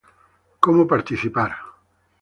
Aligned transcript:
Cómo 0.59 0.87
Participar 0.87 1.51